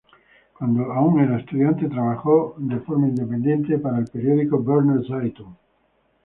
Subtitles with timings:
[0.57, 5.53] Cuando aún era estudiante trabajó de forma independiente para el periódico "Berner Zeitung".